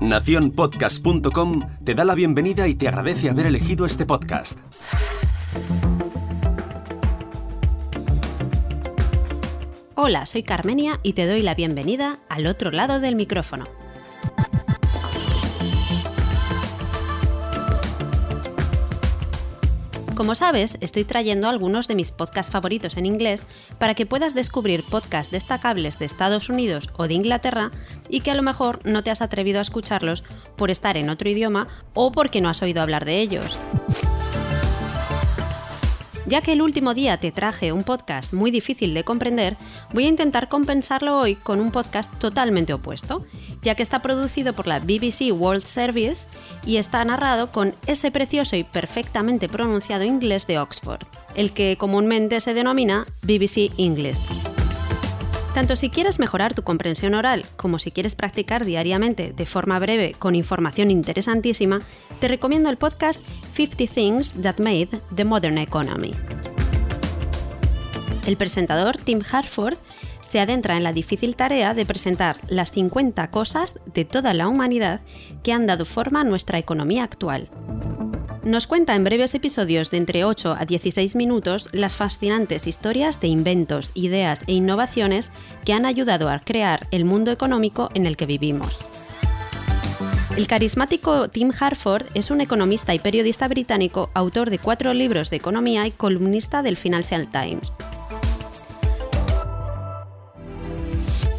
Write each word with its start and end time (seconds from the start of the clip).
Naciónpodcast.com 0.00 1.60
te 1.84 1.94
da 1.94 2.04
la 2.04 2.14
bienvenida 2.14 2.68
y 2.68 2.74
te 2.74 2.88
agradece 2.88 3.30
haber 3.30 3.46
elegido 3.46 3.86
este 3.86 4.04
podcast. 4.04 4.58
Hola, 9.96 10.26
soy 10.26 10.42
Carmenia 10.42 11.00
y 11.02 11.14
te 11.14 11.26
doy 11.26 11.40
la 11.42 11.54
bienvenida 11.54 12.18
al 12.28 12.46
otro 12.46 12.70
lado 12.70 13.00
del 13.00 13.16
micrófono. 13.16 13.64
Como 20.14 20.36
sabes, 20.36 20.78
estoy 20.80 21.02
trayendo 21.02 21.48
algunos 21.48 21.88
de 21.88 21.96
mis 21.96 22.12
podcasts 22.12 22.52
favoritos 22.52 22.96
en 22.96 23.04
inglés 23.04 23.44
para 23.78 23.94
que 23.94 24.06
puedas 24.06 24.32
descubrir 24.32 24.84
podcasts 24.84 25.32
destacables 25.32 25.98
de 25.98 26.04
Estados 26.04 26.48
Unidos 26.48 26.88
o 26.96 27.08
de 27.08 27.14
Inglaterra 27.14 27.72
y 28.08 28.20
que 28.20 28.30
a 28.30 28.36
lo 28.36 28.42
mejor 28.42 28.78
no 28.84 29.02
te 29.02 29.10
has 29.10 29.22
atrevido 29.22 29.58
a 29.58 29.62
escucharlos 29.62 30.22
por 30.56 30.70
estar 30.70 30.96
en 30.96 31.10
otro 31.10 31.28
idioma 31.28 31.66
o 31.94 32.12
porque 32.12 32.40
no 32.40 32.48
has 32.48 32.62
oído 32.62 32.80
hablar 32.80 33.04
de 33.04 33.20
ellos. 33.20 33.58
Ya 36.34 36.42
que 36.42 36.50
el 36.50 36.62
último 36.62 36.94
día 36.94 37.16
te 37.16 37.30
traje 37.30 37.70
un 37.70 37.84
podcast 37.84 38.32
muy 38.32 38.50
difícil 38.50 38.92
de 38.92 39.04
comprender, 39.04 39.54
voy 39.92 40.06
a 40.06 40.08
intentar 40.08 40.48
compensarlo 40.48 41.16
hoy 41.16 41.36
con 41.36 41.60
un 41.60 41.70
podcast 41.70 42.12
totalmente 42.18 42.72
opuesto, 42.72 43.24
ya 43.62 43.76
que 43.76 43.84
está 43.84 44.02
producido 44.02 44.52
por 44.52 44.66
la 44.66 44.80
BBC 44.80 45.30
World 45.30 45.62
Service 45.62 46.26
y 46.66 46.78
está 46.78 47.04
narrado 47.04 47.52
con 47.52 47.76
ese 47.86 48.10
precioso 48.10 48.56
y 48.56 48.64
perfectamente 48.64 49.48
pronunciado 49.48 50.02
inglés 50.02 50.48
de 50.48 50.58
Oxford, 50.58 51.06
el 51.36 51.52
que 51.52 51.76
comúnmente 51.78 52.40
se 52.40 52.52
denomina 52.52 53.06
BBC 53.22 53.70
English. 53.78 54.18
Tanto 55.54 55.76
si 55.76 55.88
quieres 55.88 56.18
mejorar 56.18 56.52
tu 56.52 56.64
comprensión 56.64 57.14
oral 57.14 57.46
como 57.56 57.78
si 57.78 57.92
quieres 57.92 58.16
practicar 58.16 58.64
diariamente 58.64 59.32
de 59.32 59.46
forma 59.46 59.78
breve 59.78 60.16
con 60.18 60.34
información 60.34 60.90
interesantísima, 60.90 61.80
te 62.18 62.26
recomiendo 62.26 62.70
el 62.70 62.76
podcast 62.76 63.20
50 63.54 63.94
Things 63.94 64.32
That 64.32 64.58
Made 64.58 64.88
the 65.14 65.24
Modern 65.24 65.58
Economy. 65.58 66.10
El 68.26 68.36
presentador 68.36 68.96
Tim 68.96 69.20
Harford 69.30 69.76
se 70.22 70.40
adentra 70.40 70.76
en 70.76 70.82
la 70.82 70.92
difícil 70.92 71.36
tarea 71.36 71.72
de 71.72 71.86
presentar 71.86 72.38
las 72.48 72.72
50 72.72 73.30
cosas 73.30 73.76
de 73.94 74.04
toda 74.04 74.34
la 74.34 74.48
humanidad 74.48 75.02
que 75.44 75.52
han 75.52 75.68
dado 75.68 75.84
forma 75.84 76.22
a 76.22 76.24
nuestra 76.24 76.58
economía 76.58 77.04
actual 77.04 77.48
nos 78.44 78.66
cuenta 78.66 78.94
en 78.94 79.04
breves 79.04 79.34
episodios 79.34 79.90
de 79.90 79.96
entre 79.96 80.24
8 80.24 80.56
a 80.58 80.64
16 80.64 81.16
minutos 81.16 81.68
las 81.72 81.96
fascinantes 81.96 82.66
historias 82.66 83.20
de 83.20 83.28
inventos, 83.28 83.90
ideas 83.94 84.42
e 84.46 84.52
innovaciones 84.52 85.30
que 85.64 85.72
han 85.72 85.86
ayudado 85.86 86.28
a 86.28 86.38
crear 86.40 86.86
el 86.90 87.04
mundo 87.04 87.30
económico 87.30 87.88
en 87.94 88.06
el 88.06 88.16
que 88.16 88.26
vivimos. 88.26 88.84
El 90.36 90.46
carismático 90.46 91.28
Tim 91.28 91.52
Harford 91.58 92.06
es 92.14 92.30
un 92.30 92.40
economista 92.40 92.92
y 92.92 92.98
periodista 92.98 93.46
británico, 93.48 94.10
autor 94.14 94.50
de 94.50 94.58
cuatro 94.58 94.92
libros 94.92 95.30
de 95.30 95.36
economía 95.36 95.86
y 95.86 95.92
columnista 95.92 96.62
del 96.62 96.76
Financial 96.76 97.30
Times. 97.30 97.72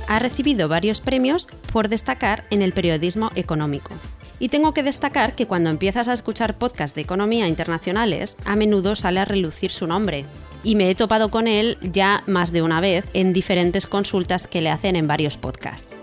Ha 0.07 0.19
recibido 0.19 0.67
varios 0.69 1.01
premios 1.01 1.47
por 1.73 1.89
destacar 1.89 2.45
en 2.51 2.61
el 2.61 2.73
periodismo 2.73 3.31
económico. 3.35 3.95
Y 4.39 4.49
tengo 4.49 4.73
que 4.73 4.83
destacar 4.83 5.33
que 5.35 5.47
cuando 5.47 5.69
empiezas 5.69 6.07
a 6.07 6.13
escuchar 6.13 6.57
podcasts 6.57 6.95
de 6.95 7.01
economía 7.01 7.47
internacionales, 7.47 8.37
a 8.45 8.55
menudo 8.55 8.95
sale 8.95 9.19
a 9.21 9.25
relucir 9.25 9.71
su 9.71 9.87
nombre. 9.87 10.25
Y 10.63 10.75
me 10.75 10.89
he 10.89 10.95
topado 10.95 11.29
con 11.29 11.47
él 11.47 11.77
ya 11.81 12.23
más 12.27 12.51
de 12.51 12.61
una 12.61 12.81
vez 12.81 13.09
en 13.13 13.33
diferentes 13.33 13.87
consultas 13.87 14.47
que 14.47 14.61
le 14.61 14.71
hacen 14.71 14.95
en 14.95 15.07
varios 15.07 15.37
podcasts. 15.37 15.95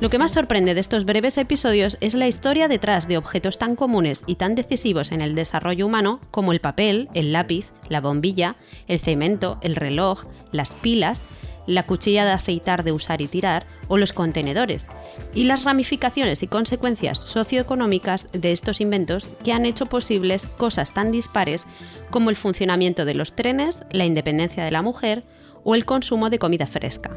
Lo 0.00 0.10
que 0.10 0.18
más 0.18 0.32
sorprende 0.32 0.74
de 0.74 0.80
estos 0.80 1.04
breves 1.04 1.38
episodios 1.38 1.96
es 2.00 2.14
la 2.14 2.26
historia 2.26 2.68
detrás 2.68 3.08
de 3.08 3.16
objetos 3.16 3.58
tan 3.58 3.76
comunes 3.76 4.22
y 4.26 4.34
tan 4.34 4.54
decisivos 4.54 5.12
en 5.12 5.22
el 5.22 5.34
desarrollo 5.34 5.86
humano 5.86 6.20
como 6.30 6.52
el 6.52 6.60
papel, 6.60 7.08
el 7.14 7.32
lápiz, 7.32 7.72
la 7.88 8.00
bombilla, 8.00 8.56
el 8.88 9.00
cemento, 9.00 9.58
el 9.62 9.76
reloj, 9.76 10.24
las 10.52 10.72
pilas, 10.72 11.22
la 11.66 11.84
cuchilla 11.84 12.24
de 12.24 12.32
afeitar 12.32 12.84
de 12.84 12.92
usar 12.92 13.20
y 13.20 13.26
tirar 13.26 13.66
o 13.88 13.98
los 13.98 14.12
contenedores, 14.12 14.86
y 15.34 15.44
las 15.44 15.64
ramificaciones 15.64 16.42
y 16.42 16.46
consecuencias 16.46 17.18
socioeconómicas 17.18 18.28
de 18.32 18.52
estos 18.52 18.80
inventos 18.80 19.28
que 19.42 19.52
han 19.52 19.66
hecho 19.66 19.86
posibles 19.86 20.46
cosas 20.46 20.94
tan 20.94 21.12
dispares 21.12 21.66
como 22.10 22.30
el 22.30 22.36
funcionamiento 22.36 23.04
de 23.04 23.14
los 23.14 23.34
trenes, 23.34 23.80
la 23.90 24.04
independencia 24.04 24.64
de 24.64 24.70
la 24.70 24.82
mujer 24.82 25.24
o 25.64 25.74
el 25.74 25.84
consumo 25.84 26.30
de 26.30 26.38
comida 26.38 26.66
fresca. 26.66 27.10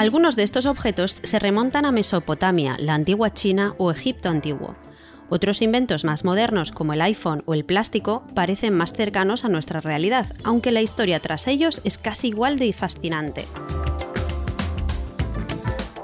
Algunos 0.00 0.34
de 0.34 0.44
estos 0.44 0.64
objetos 0.64 1.20
se 1.22 1.38
remontan 1.38 1.84
a 1.84 1.92
Mesopotamia, 1.92 2.76
la 2.78 2.94
antigua 2.94 3.34
China 3.34 3.74
o 3.76 3.90
Egipto 3.90 4.30
antiguo. 4.30 4.74
Otros 5.30 5.62
inventos 5.62 6.04
más 6.04 6.24
modernos 6.24 6.72
como 6.72 6.92
el 6.92 7.00
iPhone 7.00 7.44
o 7.46 7.54
el 7.54 7.64
plástico 7.64 8.24
parecen 8.34 8.74
más 8.74 8.92
cercanos 8.92 9.44
a 9.44 9.48
nuestra 9.48 9.80
realidad, 9.80 10.26
aunque 10.42 10.72
la 10.72 10.82
historia 10.82 11.20
tras 11.20 11.46
ellos 11.46 11.80
es 11.84 11.98
casi 11.98 12.28
igual 12.28 12.58
de 12.58 12.72
fascinante. 12.72 13.46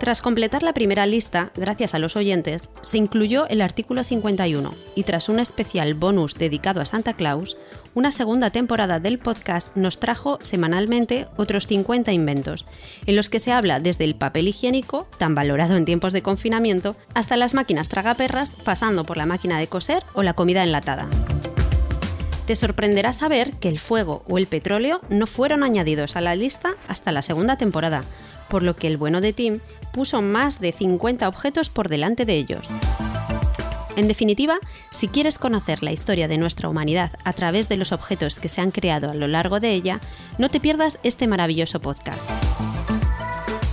Tras 0.06 0.22
completar 0.22 0.62
la 0.62 0.72
primera 0.72 1.04
lista, 1.04 1.50
gracias 1.56 1.92
a 1.92 1.98
los 1.98 2.14
oyentes, 2.14 2.68
se 2.80 2.96
incluyó 2.96 3.48
el 3.48 3.60
artículo 3.60 4.04
51 4.04 4.72
y 4.94 5.02
tras 5.02 5.28
un 5.28 5.40
especial 5.40 5.94
bonus 5.94 6.36
dedicado 6.36 6.80
a 6.80 6.84
Santa 6.84 7.14
Claus, 7.14 7.56
una 7.92 8.12
segunda 8.12 8.50
temporada 8.50 9.00
del 9.00 9.18
podcast 9.18 9.76
nos 9.76 9.98
trajo 9.98 10.38
semanalmente 10.44 11.26
otros 11.36 11.66
50 11.66 12.12
inventos, 12.12 12.66
en 13.06 13.16
los 13.16 13.28
que 13.28 13.40
se 13.40 13.50
habla 13.50 13.80
desde 13.80 14.04
el 14.04 14.14
papel 14.14 14.46
higiénico, 14.46 15.08
tan 15.18 15.34
valorado 15.34 15.74
en 15.74 15.84
tiempos 15.84 16.12
de 16.12 16.22
confinamiento, 16.22 16.94
hasta 17.12 17.36
las 17.36 17.54
máquinas 17.54 17.88
tragaperras, 17.88 18.52
pasando 18.52 19.02
por 19.02 19.16
la 19.16 19.26
máquina 19.26 19.58
de 19.58 19.66
coser 19.66 20.04
o 20.14 20.22
la 20.22 20.34
comida 20.34 20.62
enlatada. 20.62 21.08
Te 22.46 22.54
sorprenderá 22.54 23.12
saber 23.12 23.54
que 23.54 23.68
el 23.68 23.80
fuego 23.80 24.22
o 24.28 24.38
el 24.38 24.46
petróleo 24.46 25.00
no 25.08 25.26
fueron 25.26 25.64
añadidos 25.64 26.14
a 26.14 26.20
la 26.20 26.36
lista 26.36 26.76
hasta 26.86 27.10
la 27.10 27.22
segunda 27.22 27.56
temporada, 27.56 28.04
por 28.48 28.62
lo 28.62 28.76
que 28.76 28.86
el 28.86 28.96
bueno 28.96 29.20
de 29.20 29.32
Tim 29.32 29.60
puso 29.92 30.22
más 30.22 30.60
de 30.60 30.72
50 30.72 31.28
objetos 31.28 31.68
por 31.68 31.88
delante 31.88 32.24
de 32.24 32.34
ellos. 32.34 32.68
En 33.96 34.08
definitiva, 34.08 34.58
si 34.92 35.08
quieres 35.08 35.38
conocer 35.38 35.82
la 35.82 35.90
historia 35.90 36.28
de 36.28 36.36
nuestra 36.36 36.68
humanidad 36.68 37.12
a 37.24 37.32
través 37.32 37.70
de 37.70 37.78
los 37.78 37.92
objetos 37.92 38.38
que 38.38 38.50
se 38.50 38.60
han 38.60 38.70
creado 38.70 39.10
a 39.10 39.14
lo 39.14 39.26
largo 39.26 39.58
de 39.58 39.72
ella, 39.72 40.00
no 40.36 40.50
te 40.50 40.60
pierdas 40.60 40.98
este 41.02 41.26
maravilloso 41.26 41.80
podcast. 41.80 42.28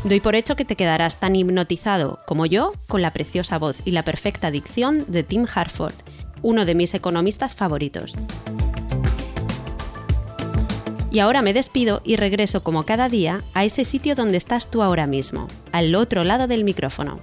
Doy 0.06 0.22
por 0.22 0.36
hecho 0.36 0.56
que 0.56 0.66
te 0.66 0.78
quedarás 0.78 1.20
tan 1.20 1.36
hipnotizado 1.36 2.20
como 2.26 2.46
yo 2.46 2.72
con 2.88 3.02
la 3.02 3.12
preciosa 3.12 3.58
voz 3.58 3.82
y 3.84 3.92
la 3.92 4.04
perfecta 4.04 4.50
dicción 4.50 5.04
de 5.08 5.24
Tim 5.24 5.46
Harford, 5.54 5.96
uno 6.42 6.66
de 6.66 6.76
mis 6.76 6.94
economistas 6.94 7.54
favoritos. 7.54 8.14
Y 11.14 11.20
ahora 11.20 11.44
me 11.44 11.54
despido 11.54 12.02
y 12.04 12.16
regreso 12.16 12.64
como 12.64 12.88
cada 12.88 13.08
día 13.08 13.44
a 13.54 13.64
ese 13.64 13.86
sitio 13.86 14.16
donde 14.16 14.38
estás 14.38 14.72
tú 14.72 14.82
ahora 14.82 15.06
mismo, 15.06 15.48
al 15.72 15.94
otro 15.94 16.24
lado 16.24 16.48
del 16.48 16.64
micrófono. 16.64 17.20